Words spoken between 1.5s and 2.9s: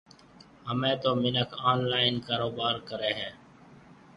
آن لائن ڪاروبار